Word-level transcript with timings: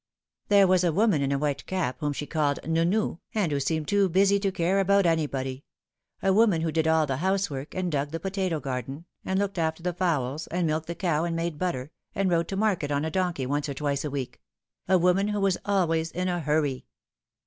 There 0.47 0.65
was 0.65 0.83
a 0.83 0.91
woman 0.91 1.21
in 1.21 1.31
a 1.31 1.37
white 1.37 1.63
cap 1.67 1.97
whom 1.99 2.11
she 2.11 2.25
called 2.25 2.59
Nounou, 2.63 3.19
and 3.35 3.51
who 3.51 3.59
seemed 3.59 3.87
too 3.87 4.09
busy 4.09 4.39
to 4.39 4.51
care 4.51 4.79
about 4.79 5.05
anybody; 5.05 5.63
a 6.23 6.33
woman 6.33 6.61
who 6.63 6.71
did 6.71 6.87
all 6.87 7.05
the 7.05 7.17
housework, 7.17 7.75
and 7.75 7.91
dug 7.91 8.09
the 8.09 8.19
potato 8.19 8.59
garden, 8.59 9.05
and 9.23 9.37
looked 9.37 9.59
after 9.59 9.83
the 9.83 9.93
fowls, 9.93 10.47
and 10.47 10.65
milked 10.65 10.87
the 10.87 10.95
cow 10.95 11.23
and 11.23 11.35
made 11.35 11.59
butter, 11.59 11.91
and 12.15 12.31
rode 12.31 12.47
to 12.47 12.55
market 12.57 12.89
on 12.91 13.05
a 13.05 13.11
donkey 13.11 13.45
once 13.45 13.69
or 13.69 13.75
twice 13.75 14.03
a 14.03 14.09
week: 14.09 14.41
a 14.87 14.97
woman 14.97 15.27
who 15.27 15.39
v/as 15.41 15.59
always 15.65 16.09
in 16.09 16.27
a 16.27 16.39
hurry. 16.39 16.87